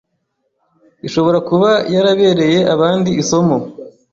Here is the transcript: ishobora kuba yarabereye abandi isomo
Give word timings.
ishobora 1.07 1.39
kuba 1.49 1.69
yarabereye 1.93 2.59
abandi 2.73 3.09
isomo 3.21 3.57